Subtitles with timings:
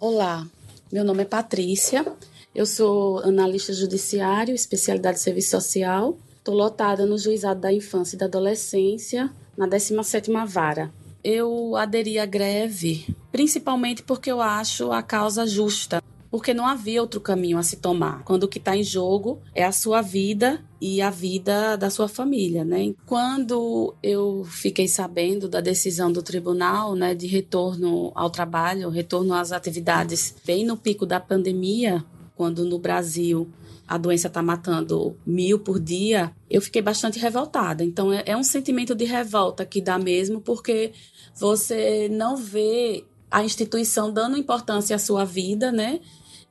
[0.00, 0.46] Olá,
[0.92, 2.06] meu nome é Patrícia,
[2.54, 6.16] eu sou analista judiciário, especialidade de serviço social.
[6.36, 10.92] Estou lotada no Juizado da Infância e da Adolescência, na 17ª Vara.
[11.24, 17.20] Eu aderi à greve principalmente porque eu acho a causa justa porque não havia outro
[17.20, 18.22] caminho a se tomar.
[18.24, 22.08] Quando o que está em jogo é a sua vida e a vida da sua
[22.08, 22.94] família, né?
[23.06, 29.52] Quando eu fiquei sabendo da decisão do tribunal, né, de retorno ao trabalho, retorno às
[29.52, 32.04] atividades, bem no pico da pandemia,
[32.36, 33.48] quando no Brasil
[33.88, 37.82] a doença está matando mil por dia, eu fiquei bastante revoltada.
[37.82, 40.92] Então é, é um sentimento de revolta que dá mesmo, porque
[41.34, 46.00] você não vê a instituição dando importância à sua vida, né?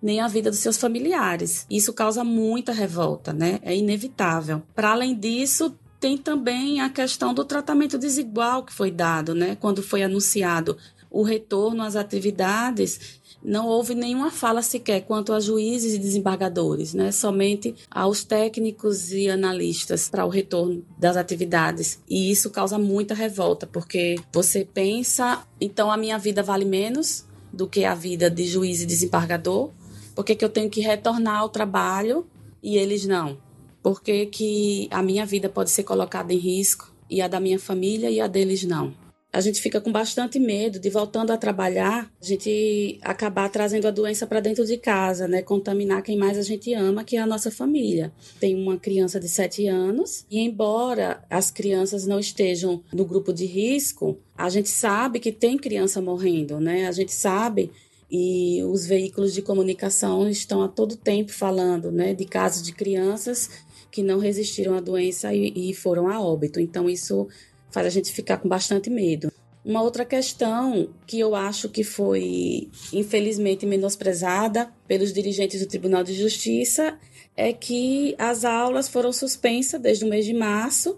[0.01, 1.65] Nem à vida dos seus familiares.
[1.69, 3.59] Isso causa muita revolta, né?
[3.63, 4.61] É inevitável.
[4.75, 9.55] Para além disso, tem também a questão do tratamento desigual que foi dado, né?
[9.55, 10.77] Quando foi anunciado
[11.09, 17.11] o retorno às atividades, não houve nenhuma fala sequer quanto a juízes e desembargadores, né?
[17.11, 21.99] somente aos técnicos e analistas para o retorno das atividades.
[22.09, 27.67] E isso causa muita revolta, porque você pensa, então a minha vida vale menos do
[27.67, 29.71] que a vida de juiz e desembargador?
[30.15, 32.25] Por que, que eu tenho que retornar ao trabalho
[32.61, 33.37] e eles não?
[33.81, 37.59] Por que, que a minha vida pode ser colocada em risco e a da minha
[37.59, 39.06] família e a deles não?
[39.37, 43.91] A gente fica com bastante medo de voltando a trabalhar, a gente acabar trazendo a
[43.91, 45.43] doença para dentro de casa, né?
[45.43, 48.11] Contaminar quem mais a gente ama, que é a nossa família.
[48.39, 53.45] Tem uma criança de 7 anos e embora as crianças não estejam no grupo de
[53.45, 56.87] risco, a gente sabe que tem criança morrendo, né?
[56.87, 57.69] A gente sabe
[58.09, 63.49] e os veículos de comunicação estão a todo tempo falando, né, de casos de crianças
[63.91, 66.59] que não resistiram à doença e, e foram a óbito.
[66.59, 67.27] Então isso
[67.69, 69.31] faz a gente ficar com bastante medo.
[69.67, 76.13] Uma outra questão que eu acho que foi infelizmente menosprezada pelos dirigentes do Tribunal de
[76.13, 76.97] Justiça
[77.35, 80.97] é que as aulas foram suspensas desde o mês de março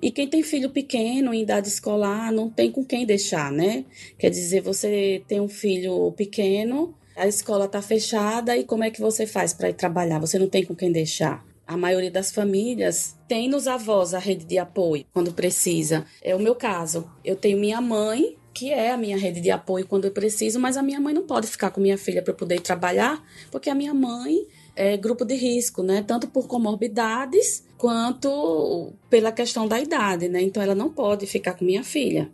[0.00, 3.84] e quem tem filho pequeno em idade escolar não tem com quem deixar, né?
[4.18, 9.00] Quer dizer, você tem um filho pequeno, a escola está fechada e como é que
[9.00, 10.18] você faz para ir trabalhar?
[10.20, 14.44] Você não tem com quem deixar a maioria das famílias tem nos avós a rede
[14.44, 16.04] de apoio quando precisa.
[16.20, 17.08] É o meu caso.
[17.24, 20.76] Eu tenho minha mãe, que é a minha rede de apoio quando eu preciso, mas
[20.76, 23.94] a minha mãe não pode ficar com minha filha para poder trabalhar, porque a minha
[23.94, 26.02] mãe é grupo de risco, né?
[26.04, 30.42] Tanto por comorbidades quanto pela questão da idade, né?
[30.42, 32.32] Então ela não pode ficar com minha filha.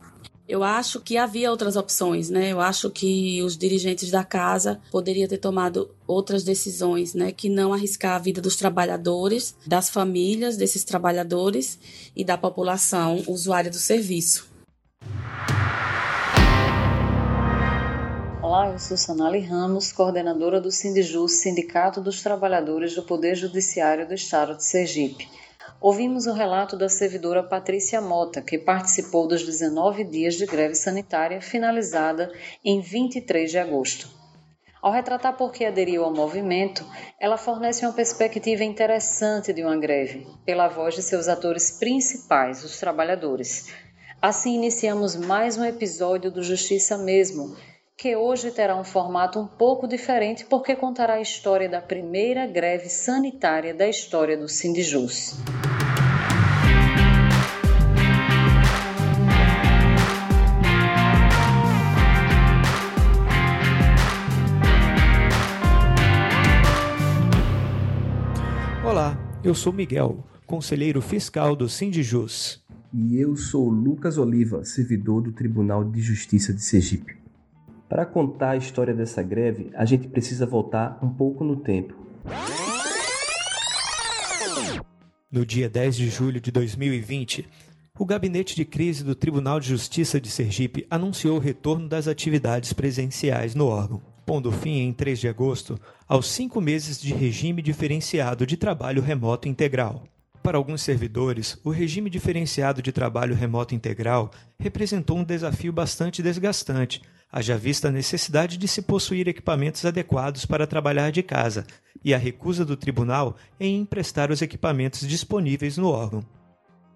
[0.49, 2.53] Eu acho que havia outras opções, né?
[2.53, 7.33] Eu acho que os dirigentes da casa poderiam ter tomado outras decisões, né?
[7.33, 11.81] Que não arriscar a vida dos trabalhadores, das famílias desses trabalhadores
[12.15, 14.49] e da população usuária do serviço.
[18.41, 24.15] Olá, eu sou Sanali Ramos, coordenadora do Sindijus, Sindicato dos Trabalhadores do Poder Judiciário do
[24.15, 25.29] Estado de Sergipe
[25.81, 31.41] ouvimos o relato da servidora Patrícia Mota, que participou dos 19 dias de greve sanitária
[31.41, 32.33] finalizada
[32.65, 34.09] em 23 de agosto.
[34.83, 36.87] Ao retratar por que aderiu ao movimento,
[37.19, 42.79] ela fornece uma perspectiva interessante de uma greve, pela voz de seus atores principais, os
[42.79, 43.67] trabalhadores.
[44.23, 47.57] Assim iniciamos mais um episódio do Justiça Mesmo,
[47.97, 52.89] que hoje terá um formato um pouco diferente porque contará a história da primeira greve
[52.89, 55.35] sanitária da história do Sindijus.
[69.47, 72.61] Eu sou Miguel, conselheiro fiscal do Sindijus.
[72.93, 77.17] E eu sou Lucas Oliva, servidor do Tribunal de Justiça de Sergipe.
[77.89, 81.95] Para contar a história dessa greve, a gente precisa voltar um pouco no tempo.
[85.31, 87.49] No dia 10 de julho de 2020,
[87.97, 92.73] o gabinete de crise do Tribunal de Justiça de Sergipe anunciou o retorno das atividades
[92.73, 98.45] presenciais no órgão, pondo fim em 3 de agosto aos cinco meses de regime diferenciado
[98.45, 100.03] de trabalho remoto integral.
[100.43, 107.03] Para alguns servidores, o regime diferenciado de trabalho remoto integral representou um desafio bastante desgastante,
[107.33, 111.65] haja vista a necessidade de se possuir equipamentos adequados para trabalhar de casa
[112.05, 116.25] e a recusa do tribunal em emprestar os equipamentos disponíveis no órgão.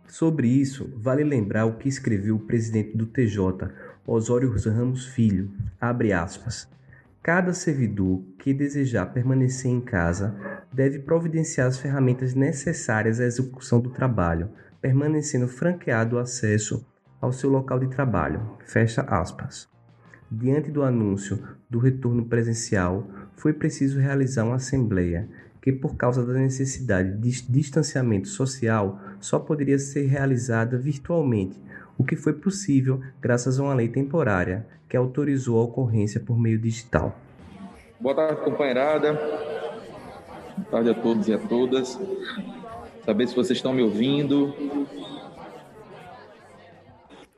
[0.07, 3.71] Sobre isso, vale lembrar o que escreveu o presidente do TJ,
[4.05, 6.69] Osório Ramos Filho, abre aspas,
[7.23, 10.35] Cada servidor que desejar permanecer em casa
[10.73, 14.49] deve providenciar as ferramentas necessárias à execução do trabalho,
[14.81, 16.87] permanecendo franqueado o acesso
[17.21, 18.57] ao seu local de trabalho.
[18.65, 19.69] Fecha aspas.
[20.31, 23.07] Diante do anúncio do retorno presencial,
[23.37, 25.29] foi preciso realizar uma assembleia
[25.61, 31.61] que, por causa da necessidade de distanciamento social, só poderia ser realizada virtualmente,
[32.01, 36.59] o que foi possível graças a uma lei temporária que autorizou a ocorrência por meio
[36.59, 37.15] digital.
[38.01, 39.13] Boa tarde, companheirada.
[39.13, 42.01] Boa tarde a todos e a todas.
[43.05, 44.55] Saber se vocês estão me ouvindo.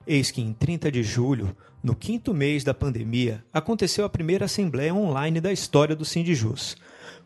[0.07, 4.95] Eis que em 30 de julho, no quinto mês da pandemia, aconteceu a primeira assembleia
[4.95, 6.77] online da história do Sindijus,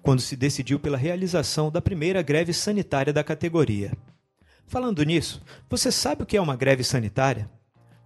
[0.03, 3.93] quando se decidiu pela realização da primeira greve sanitária da categoria.
[4.69, 5.41] Falando nisso,
[5.71, 7.49] você sabe o que é uma greve sanitária?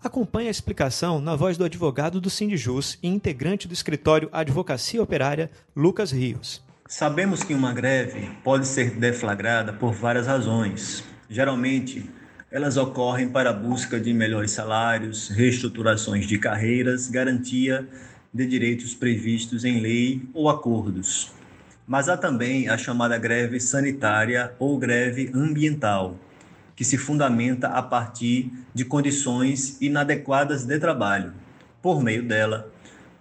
[0.04, 5.50] Acompanhe a explicação na voz do advogado do Sindijus e integrante do escritório Advocacia Operária,
[5.74, 6.62] Lucas Rios.
[6.86, 11.02] Sabemos que uma greve pode ser deflagrada por várias razões.
[11.30, 12.10] Geralmente,
[12.50, 17.88] elas ocorrem para a busca de melhores salários, reestruturações de carreiras, garantia
[18.34, 21.32] de direitos previstos em lei ou acordos.
[21.86, 26.16] Mas há também a chamada greve sanitária ou greve ambiental,
[26.80, 31.34] que se fundamenta a partir de condições inadequadas de trabalho.
[31.82, 32.72] Por meio dela,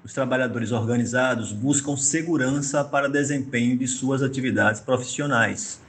[0.02, 5.82] os trabalhadores organizados buscam segurança para desempenho de suas atividades profissionais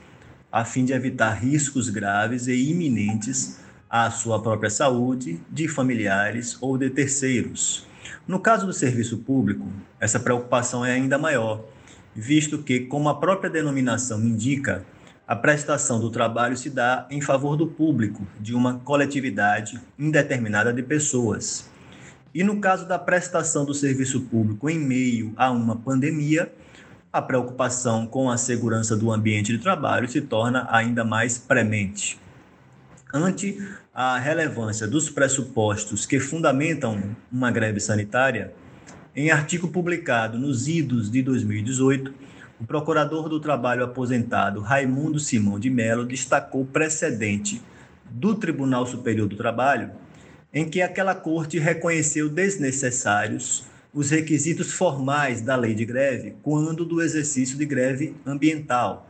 [0.51, 3.57] a fim de evitar riscos graves e iminentes
[3.89, 7.87] à sua própria saúde, de familiares ou de terceiros.
[8.27, 9.65] No caso do serviço público,
[9.97, 11.63] essa preocupação é ainda maior,
[12.13, 14.83] visto que, como a própria denominação indica,
[15.31, 20.83] a prestação do trabalho se dá em favor do público, de uma coletividade indeterminada de
[20.83, 21.69] pessoas.
[22.35, 26.51] E no caso da prestação do serviço público em meio a uma pandemia,
[27.13, 32.19] a preocupação com a segurança do ambiente de trabalho se torna ainda mais premente.
[33.13, 33.57] Ante
[33.93, 38.53] a relevância dos pressupostos que fundamentam uma greve sanitária,
[39.15, 42.30] em artigo publicado nos Idos de 2018,
[42.61, 47.59] o procurador do trabalho aposentado Raimundo Simão de Mello destacou precedente
[48.07, 49.89] do Tribunal Superior do Trabalho
[50.53, 57.01] em que aquela corte reconheceu desnecessários os requisitos formais da lei de greve quando do
[57.01, 59.09] exercício de greve ambiental.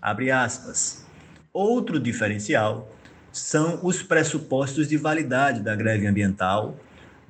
[0.00, 1.04] Abre aspas.
[1.52, 2.90] Outro diferencial
[3.30, 6.74] são os pressupostos de validade da greve ambiental,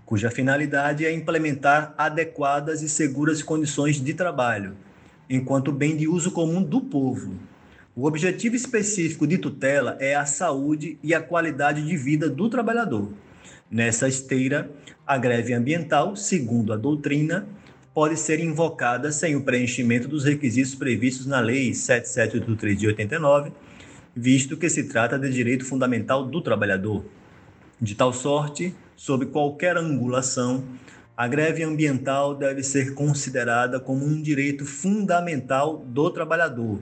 [0.05, 4.77] cuja finalidade é implementar adequadas e seguras condições de trabalho,
[5.29, 7.35] enquanto bem de uso comum do povo.
[7.95, 13.11] O objetivo específico de tutela é a saúde e a qualidade de vida do trabalhador.
[13.71, 14.71] Nessa esteira,
[15.07, 17.47] a greve ambiental, segundo a doutrina,
[17.95, 23.53] pode ser invocada sem o preenchimento dos requisitos previstos na Lei 7783 de 89,
[24.15, 27.03] visto que se trata de direito fundamental do trabalhador.
[27.81, 30.63] De tal sorte, sob qualquer angulação,
[31.17, 36.79] a greve ambiental deve ser considerada como um direito fundamental do trabalhador,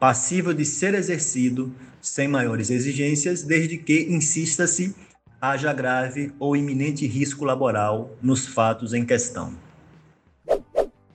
[0.00, 4.96] passível de ser exercido sem maiores exigências, desde que insista-se
[5.40, 9.52] haja grave ou iminente risco laboral nos fatos em questão.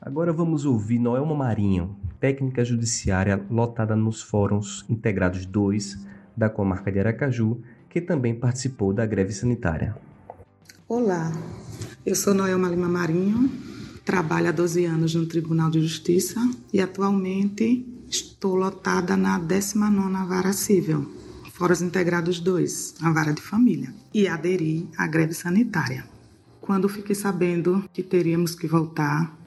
[0.02, 7.00] Agora vamos ouvir Noelma Marinho, técnica judiciária lotada nos fóruns integrados 2 da comarca de
[7.00, 9.96] Aracaju, que também participou da greve sanitária.
[10.88, 11.32] Olá,
[12.06, 13.50] eu sou Noelma Lima Marinho,
[14.04, 16.38] trabalho há 12 anos no Tribunal de Justiça
[16.74, 21.10] e atualmente estou lotada na 19ª Vara Civil.
[21.54, 26.04] Fóruns Integrados 2, a vara de família, e aderi à greve sanitária.
[26.60, 29.38] Quando fiquei sabendo que teríamos que voltar,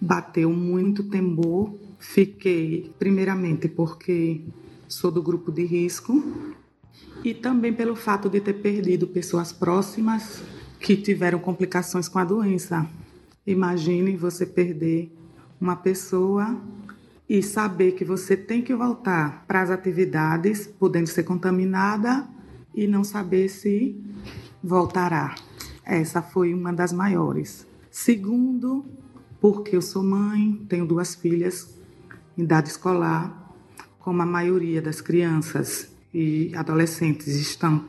[0.00, 1.74] bateu muito temor.
[1.98, 4.40] Fiquei, primeiramente, porque
[4.86, 6.24] sou do grupo de risco
[7.22, 10.42] e também pelo fato de ter perdido pessoas próximas
[10.80, 12.86] que tiveram complicações com a doença.
[13.46, 15.12] Imagine você perder
[15.60, 16.60] uma pessoa
[17.28, 22.26] e saber que você tem que voltar para as atividades, podendo ser contaminada
[22.74, 23.96] e não saber se
[24.62, 25.34] voltará.
[25.84, 27.66] Essa foi uma das maiores.
[27.90, 28.84] Segundo,
[29.40, 31.74] porque eu sou mãe, tenho duas filhas
[32.36, 33.54] em idade escolar,
[33.98, 37.84] como a maioria das crianças e adolescentes estão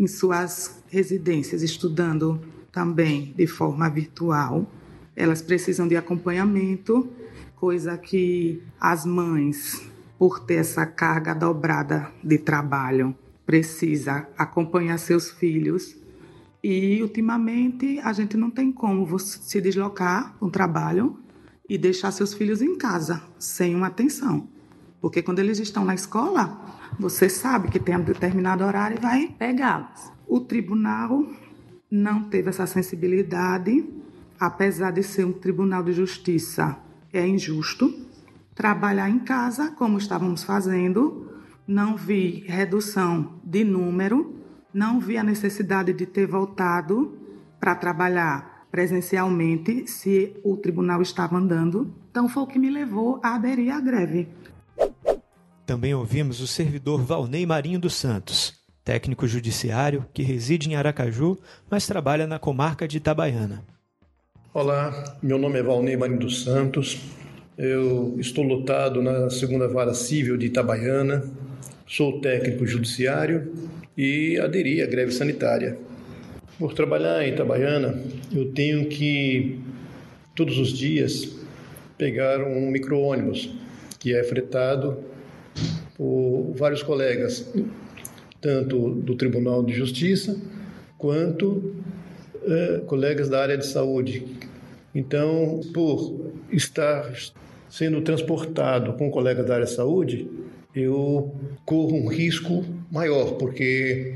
[0.00, 2.40] em suas residências estudando
[2.72, 4.66] também de forma virtual,
[5.14, 7.06] elas precisam de acompanhamento
[7.54, 9.86] coisa que as mães,
[10.18, 13.14] por ter essa carga dobrada de trabalho,
[13.44, 15.94] precisa acompanhar seus filhos.
[16.64, 21.18] E ultimamente a gente não tem como se deslocar para um trabalho
[21.68, 24.48] e deixar seus filhos em casa sem uma atenção.
[24.98, 29.34] Porque quando eles estão na escola, você sabe que tem um determinado horário e vai
[29.38, 30.12] pegá-los.
[30.28, 31.26] O tribunal
[31.90, 33.84] não teve essa sensibilidade
[34.40, 36.78] apesar de ser um tribunal de justiça,
[37.12, 37.94] é injusto.
[38.54, 41.30] Trabalhar em casa, como estávamos fazendo,
[41.68, 44.34] não vi redução de número,
[44.72, 47.18] não vi a necessidade de ter voltado
[47.60, 51.94] para trabalhar presencialmente se o tribunal estava andando.
[52.10, 54.28] Então foi o que me levou a aderir à greve.
[55.70, 61.38] Também ouvimos o servidor Valnei Marinho dos Santos, técnico judiciário que reside em Aracaju,
[61.70, 63.62] mas trabalha na comarca de Itabaiana.
[64.52, 67.00] Olá, meu nome é Valnei Marinho dos Santos.
[67.56, 71.22] Eu estou lotado na segunda vara civil de Itabaiana.
[71.86, 73.52] Sou técnico judiciário
[73.96, 75.78] e aderi à greve sanitária.
[76.58, 77.96] Por trabalhar em Itabaiana,
[78.34, 79.60] eu tenho que
[80.34, 81.30] todos os dias
[81.96, 83.54] pegar um micro-ônibus
[84.00, 85.09] que é fretado
[85.96, 87.46] por vários colegas,
[88.40, 90.36] tanto do Tribunal de Justiça
[90.96, 91.74] quanto
[92.46, 94.24] eh, colegas da área de saúde.
[94.94, 97.10] Então, por estar
[97.68, 100.28] sendo transportado com colegas da área de saúde,
[100.74, 104.14] eu corro um risco maior, porque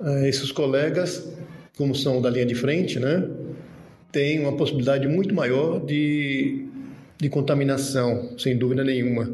[0.00, 1.28] eh, esses colegas,
[1.76, 3.28] como são da linha de frente, né,
[4.10, 6.64] têm uma possibilidade muito maior de,
[7.18, 9.30] de contaminação, sem dúvida nenhuma.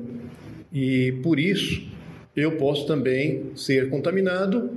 [0.75, 1.87] E por isso
[2.35, 4.71] eu posso também ser contaminado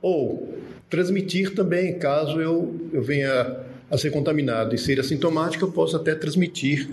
[0.00, 0.54] ou
[0.88, 3.58] transmitir também, caso eu, eu venha
[3.90, 6.88] a ser contaminado e ser assintomático, eu posso até transmitir.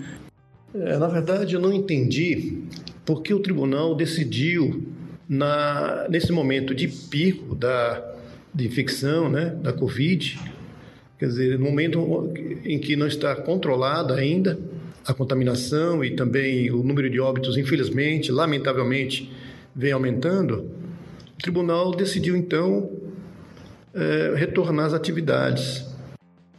[0.74, 2.58] É, na verdade, eu não entendi
[3.06, 4.86] por que o tribunal decidiu,
[5.28, 8.12] na, nesse momento de pico da
[8.54, 10.38] de infecção, né, da Covid,
[11.18, 12.30] quer dizer, no momento
[12.64, 14.58] em que não está controlada ainda,
[15.06, 19.32] a contaminação e também o número de óbitos, infelizmente, lamentavelmente,
[19.74, 20.70] vem aumentando,
[21.34, 22.90] o tribunal decidiu então
[23.94, 25.84] é, retornar às atividades.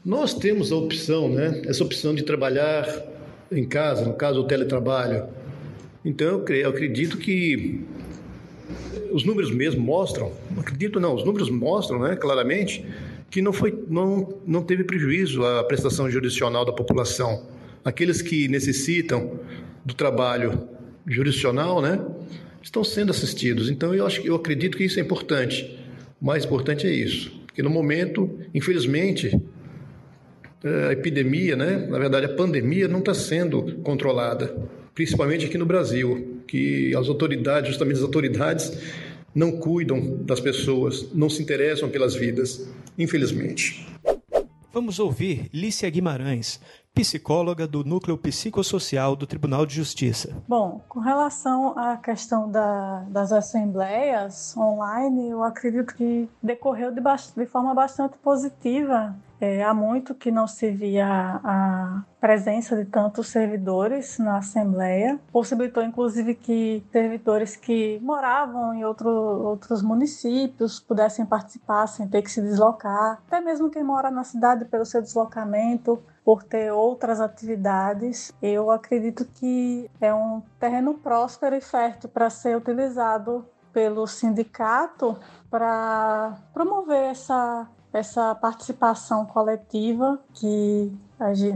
[0.03, 1.61] Nós temos a opção, né?
[1.65, 2.85] Essa opção de trabalhar
[3.51, 5.25] em casa, no caso o teletrabalho.
[6.03, 7.81] Então eu, acredito que
[9.11, 12.85] os números mesmo mostram, acredito não, os números mostram, né, claramente
[13.29, 17.43] que não foi, não, não teve prejuízo à prestação jurisdicional da população
[17.83, 19.39] aqueles que necessitam
[19.85, 20.67] do trabalho
[21.05, 21.99] jurisdicional, né,
[22.61, 23.69] estão sendo assistidos.
[23.69, 25.77] Então eu acho, eu acredito que isso é importante.
[26.21, 29.39] O mais importante é isso, porque no momento, infelizmente,
[30.63, 34.55] é, a epidemia, né, na verdade a pandemia não está sendo controlada,
[34.95, 38.71] principalmente aqui no Brasil, que as autoridades, justamente as autoridades,
[39.35, 43.92] não cuidam das pessoas, não se interessam pelas vidas, infelizmente.
[44.73, 46.59] Vamos ouvir Lícia Guimarães,
[46.95, 50.35] psicóloga do Núcleo Psicossocial do Tribunal de Justiça.
[50.47, 57.01] Bom, com relação à questão da, das assembleias online, eu acredito que decorreu de,
[57.37, 63.27] de forma bastante positiva é, há muito que não se via a presença de tantos
[63.27, 65.19] servidores na Assembleia.
[65.33, 72.31] Possibilitou, inclusive, que servidores que moravam em outro, outros municípios pudessem participar sem ter que
[72.31, 73.21] se deslocar.
[73.27, 79.25] Até mesmo quem mora na cidade, pelo seu deslocamento, por ter outras atividades, eu acredito
[79.25, 85.19] que é um terreno próspero e fértil para ser utilizado pelo sindicato
[85.49, 90.91] para promover essa essa participação coletiva que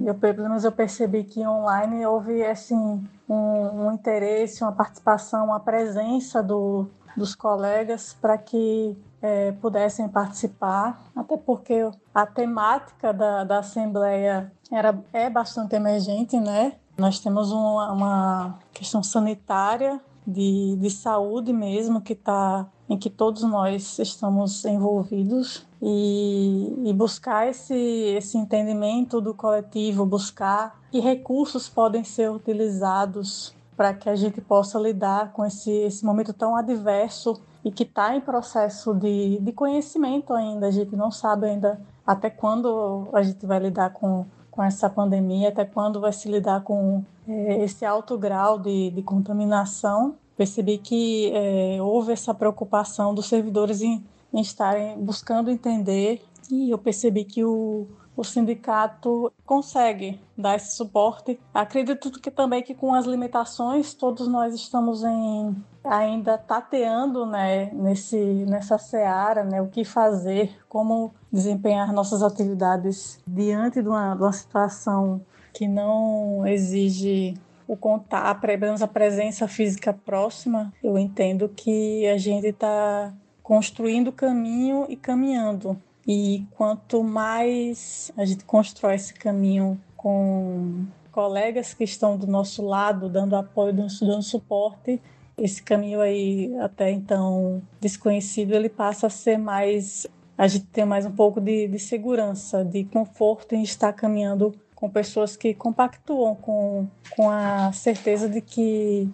[0.05, 5.59] eu, pelo menos eu percebi que online houve assim um, um interesse, uma participação, uma
[5.59, 13.59] presença do, dos colegas para que é, pudessem participar, até porque a temática da, da
[13.59, 16.73] Assembleia era, é bastante emergente, né?
[16.97, 23.43] Nós temos uma, uma questão sanitária de, de saúde mesmo que está em que todos
[23.43, 32.03] nós estamos envolvidos e, e, buscar esse, esse entendimento do coletivo, buscar que recursos podem
[32.03, 37.71] ser utilizados para que a gente possa lidar com esse, esse momento tão adverso e
[37.71, 40.67] que está em processo de, de conhecimento ainda.
[40.67, 45.49] A gente não sabe ainda até quando a gente vai lidar com, com essa pandemia,
[45.49, 51.31] até quando vai se lidar com é, esse alto grau de, de contaminação percebi que
[51.33, 57.43] é, houve essa preocupação dos servidores em, em, estarem buscando entender e eu percebi que
[57.43, 61.39] o, o sindicato consegue dar esse suporte.
[61.53, 68.17] Acredito que também que com as limitações todos nós estamos em ainda tateando né, nesse,
[68.47, 74.33] nessa seara, né, o que fazer, como desempenhar nossas atividades diante de uma, de uma
[74.33, 75.21] situação
[75.53, 77.33] que não exige
[77.67, 84.11] o contato, pelo menos a presença física próxima, eu entendo que a gente está construindo
[84.11, 85.77] caminho e caminhando.
[86.07, 93.09] E quanto mais a gente constrói esse caminho com colegas que estão do nosso lado,
[93.09, 95.01] dando apoio, dando suporte,
[95.37, 100.07] esse caminho aí até então desconhecido, ele passa a ser mais
[100.37, 104.87] a gente tem mais um pouco de, de segurança, de conforto em estar caminhando com
[104.87, 109.09] pessoas que compactuam com, com a certeza de que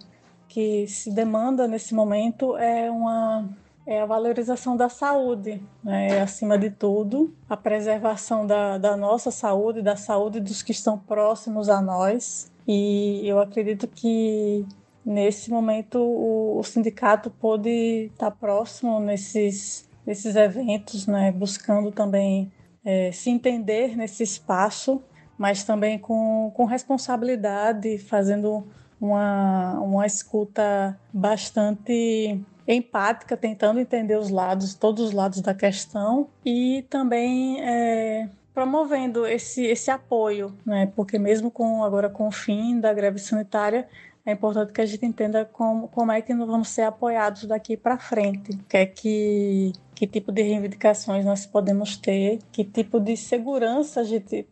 [0.46, 3.48] que se demanda nesse momento é uma
[3.86, 6.20] é a valorização da saúde, né?
[6.20, 11.68] acima de tudo, a preservação da, da nossa saúde, da saúde dos que estão próximos
[11.68, 12.50] a nós.
[12.66, 14.64] E eu acredito que
[15.04, 21.30] nesse momento o, o sindicato pôde estar próximo nesses, nesses eventos, né?
[21.30, 22.50] buscando também
[22.82, 25.02] é, se entender nesse espaço,
[25.38, 28.66] mas também com, com responsabilidade, fazendo
[29.00, 36.84] uma, uma escuta bastante empática, tentando entender os lados, todos os lados da questão e
[36.88, 40.90] também é, promovendo esse, esse apoio, né?
[40.94, 43.86] Porque mesmo com agora com o fim da greve sanitária,
[44.26, 47.76] é importante que a gente entenda como, como é que nós vamos ser apoiados daqui
[47.76, 53.16] para frente, que é que que tipo de reivindicações nós podemos ter, que tipo de
[53.16, 54.44] segurança a, gente,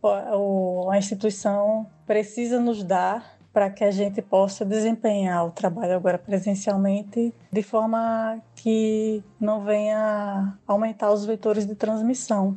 [0.88, 7.34] a instituição precisa nos dar para que a gente possa desempenhar o trabalho agora presencialmente
[7.50, 12.56] de forma que não venha aumentar os vetores de transmissão.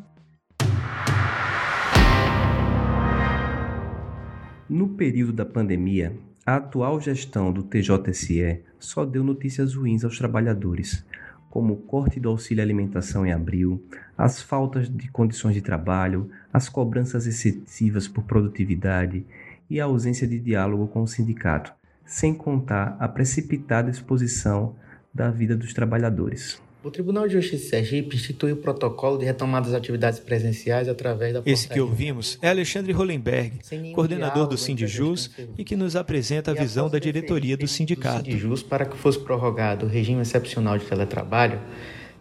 [4.69, 11.03] No período da pandemia, a atual gestão do TJSE só deu notícias ruins aos trabalhadores,
[11.49, 13.83] como o corte do auxílio alimentação em abril,
[14.15, 19.25] as faltas de condições de trabalho, as cobranças excessivas por produtividade
[19.67, 21.73] e a ausência de diálogo com o sindicato,
[22.05, 24.75] sem contar a precipitada exposição
[25.11, 26.61] da vida dos trabalhadores.
[26.85, 31.33] O Tribunal de Justiça de Sergipe instituiu o protocolo de retomada das atividades presenciais através
[31.33, 33.59] da Esse que ouvimos é Alexandre Hollenberg,
[33.95, 38.21] coordenador do Sindijus e que nos apresenta a visão da diretoria do sindicato.
[38.21, 41.59] O Sindijus, para que fosse prorrogado o regime excepcional de teletrabalho,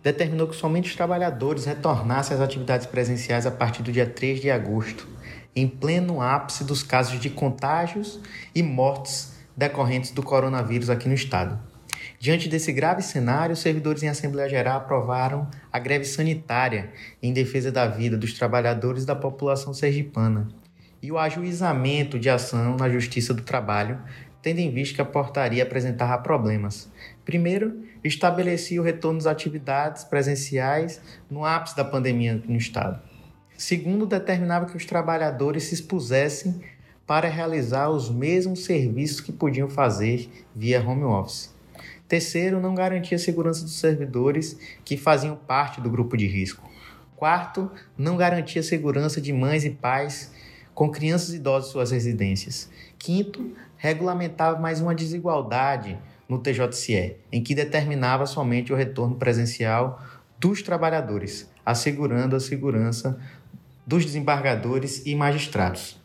[0.02, 4.50] determinou que somente os trabalhadores retornassem às atividades presenciais a partir do dia 3 de
[4.50, 5.06] agosto
[5.54, 8.18] em pleno ápice dos casos de contágios
[8.54, 11.73] e mortes decorrentes do coronavírus aqui no estado.
[12.24, 16.90] Diante desse grave cenário, servidores em Assembleia Geral aprovaram a greve sanitária
[17.22, 20.48] em defesa da vida dos trabalhadores da população sergipana
[21.02, 24.00] e o ajuizamento de ação na Justiça do Trabalho,
[24.40, 26.90] tendo em vista que a portaria apresentava problemas.
[27.26, 33.02] Primeiro, estabelecia o retorno das atividades presenciais no ápice da pandemia no Estado.
[33.54, 36.58] Segundo, determinava que os trabalhadores se expusessem
[37.06, 41.53] para realizar os mesmos serviços que podiam fazer via home office.
[42.08, 46.68] Terceiro, não garantia a segurança dos servidores que faziam parte do grupo de risco.
[47.16, 50.32] Quarto, não garantia a segurança de mães e pais
[50.74, 52.68] com crianças e idosos em suas residências.
[52.98, 60.02] Quinto, regulamentava mais uma desigualdade no TJCE, em que determinava somente o retorno presencial
[60.38, 63.18] dos trabalhadores, assegurando a segurança
[63.86, 66.03] dos desembargadores e magistrados.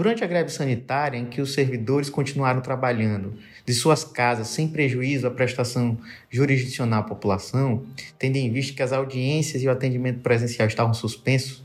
[0.00, 3.34] Durante a greve sanitária, em que os servidores continuaram trabalhando
[3.66, 5.98] de suas casas sem prejuízo à prestação
[6.30, 7.84] jurisdicional à população,
[8.18, 11.62] tendo em vista que as audiências e o atendimento presencial estavam suspensos,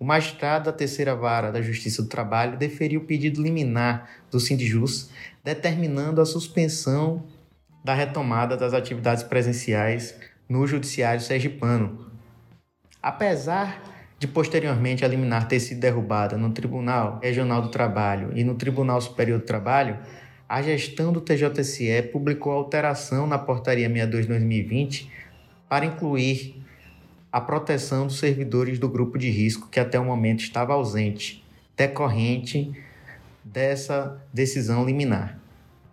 [0.00, 5.10] o magistrado da terceira vara da Justiça do Trabalho deferiu o pedido liminar do Sindijus,
[5.44, 7.22] determinando a suspensão
[7.84, 10.12] da retomada das atividades presenciais
[10.48, 12.10] no Judiciário Sergipano.
[13.00, 13.80] Apesar
[14.18, 19.00] de posteriormente a liminar ter sido derrubada no Tribunal Regional do Trabalho e no Tribunal
[19.00, 19.98] Superior do Trabalho,
[20.48, 25.08] a gestão do TJSE publicou alteração na Portaria 62-2020
[25.68, 26.62] para incluir
[27.30, 31.44] a proteção dos servidores do grupo de risco que até o momento estava ausente,
[31.76, 32.72] decorrente
[33.44, 35.38] dessa decisão liminar.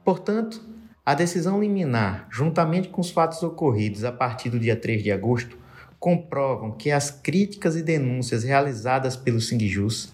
[0.06, 0.62] Portanto,
[1.06, 5.58] a decisão liminar, juntamente com os fatos ocorridos a partir do dia 3 de agosto,
[6.04, 10.14] comprovam que as críticas e denúncias realizadas pelo Sindijus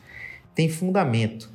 [0.53, 1.49] têm fundamento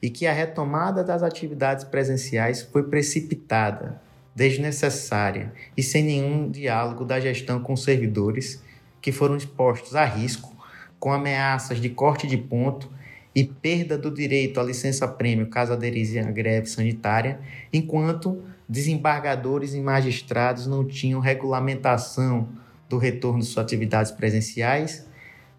[0.00, 4.00] e que a retomada das atividades presenciais foi precipitada,
[4.34, 8.64] desnecessária e sem nenhum diálogo da gestão com os servidores
[9.02, 10.56] que foram expostos a risco
[10.98, 12.90] com ameaças de corte de ponto
[13.34, 17.38] e perda do direito à licença-prêmio caso aderissem à greve sanitária,
[17.70, 22.63] enquanto desembargadores e magistrados não tinham regulamentação
[22.94, 25.06] do retorno de suas atividades presenciais,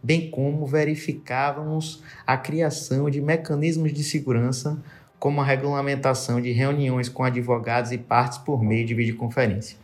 [0.02, 4.82] bem como verificávamos a criação de mecanismos de segurança,
[5.20, 9.78] como a regulamentação de reuniões com advogados e partes por meio de videoconferência.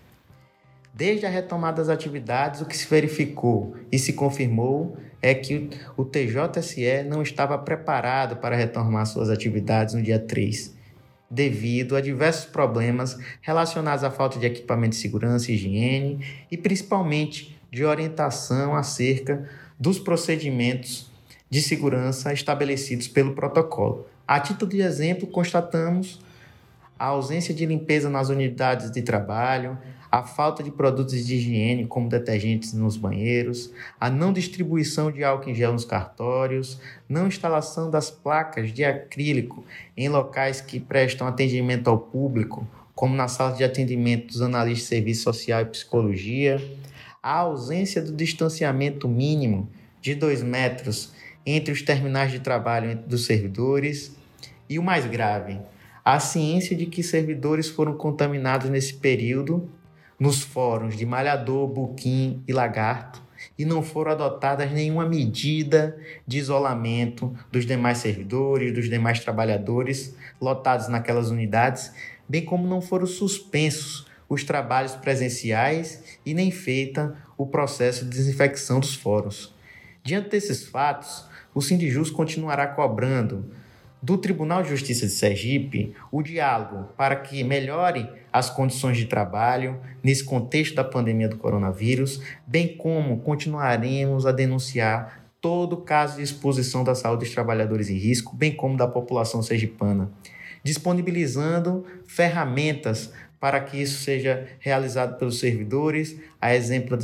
[0.94, 6.06] Desde a retomada das atividades, o que se verificou e se confirmou é que o
[6.06, 10.76] TJSE não estava preparado para retomar suas atividades no dia 3,
[11.32, 17.58] devido a diversos problemas relacionados à falta de equipamento de segurança e higiene e principalmente
[17.72, 21.10] de orientação acerca dos procedimentos
[21.50, 24.06] de segurança estabelecidos pelo protocolo.
[24.28, 26.20] A título de exemplo, constatamos
[27.02, 29.76] a ausência de limpeza nas unidades de trabalho,
[30.12, 35.50] a falta de produtos de higiene, como detergentes nos banheiros, a não distribuição de álcool
[35.50, 39.66] em gel nos cartórios, não instalação das placas de acrílico
[39.98, 44.90] em locais que prestam atendimento ao público, como na sala de atendimento dos analistas de
[44.90, 46.62] serviço social e psicologia,
[47.24, 49.68] a ausência do distanciamento mínimo
[50.00, 51.14] de dois metros
[51.48, 54.16] entre os terminais de trabalho dos servidores
[54.70, 55.60] e o mais grave,
[56.04, 59.70] a ciência de que servidores foram contaminados nesse período
[60.20, 63.22] nos fóruns de Malhador, Buquim e Lagarto
[63.58, 70.88] e não foram adotadas nenhuma medida de isolamento dos demais servidores, dos demais trabalhadores lotados
[70.88, 71.92] naquelas unidades,
[72.28, 78.80] bem como não foram suspensos os trabalhos presenciais e nem feita o processo de desinfecção
[78.80, 79.54] dos fóruns.
[80.04, 83.52] Diante desses fatos, o Sindijus continuará cobrando
[84.02, 89.80] do Tribunal de Justiça de Sergipe o diálogo para que melhore as condições de trabalho
[90.04, 96.84] nesse contexto da pandemia do coronavírus, bem como continuaremos a denunciar todo caso de exposição
[96.84, 100.12] da saúde dos trabalhadores em risco, bem como da população sergipana,
[100.64, 107.04] disponibilizando ferramentas para que isso seja realizado pelos servidores, a exemplo da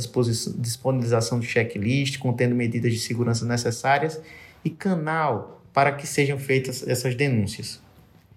[0.58, 4.20] disponibilização de checklist contendo medidas de segurança necessárias
[4.64, 7.80] e canal para que sejam feitas essas denúncias.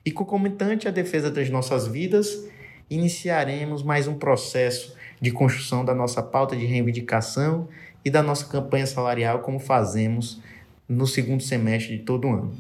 [0.05, 2.47] E concomitante à defesa das nossas vidas,
[2.87, 7.67] iniciaremos mais um processo de construção da nossa pauta de reivindicação
[8.05, 10.39] e da nossa campanha salarial, como fazemos
[10.87, 12.55] no segundo semestre de todo ano.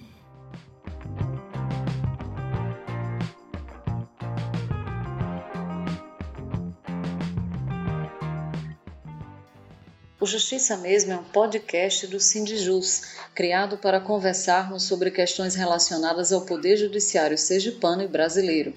[10.21, 13.01] O Justiça Mesmo é um podcast do Sindijus,
[13.33, 18.71] criado para conversarmos sobre questões relacionadas ao Poder Judiciário sergipano e brasileiro.